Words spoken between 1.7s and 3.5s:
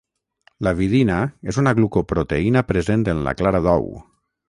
glucoproteïna present en la